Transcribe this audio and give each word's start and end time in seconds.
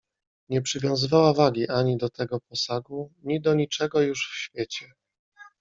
"Nie 0.49 0.61
przywiązywała 0.61 1.33
wagi 1.33 1.69
ani 1.69 1.97
do 1.97 2.09
tego 2.09 2.39
posagu, 2.39 3.13
ni 3.23 3.41
do 3.41 3.53
niczego 3.53 4.01
już 4.01 4.29
w 4.29 4.35
świecie." 4.37 4.93